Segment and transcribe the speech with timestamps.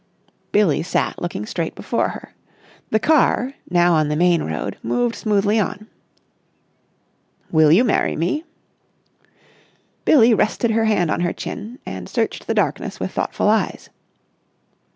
[0.51, 2.33] Billie sat looking straight before her.
[2.89, 5.85] The car, now on the main road, moved smoothly on.
[7.51, 8.43] "Will you marry me?"
[10.03, 13.91] Billie rested her hand on her chin and searched the darkness with thoughtful eyes.